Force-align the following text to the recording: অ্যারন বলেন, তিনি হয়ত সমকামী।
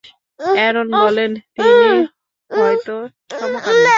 অ্যারন 0.39 0.87
বলেন, 1.03 1.31
তিনি 1.55 1.89
হয়ত 2.51 2.87
সমকামী। 3.39 3.85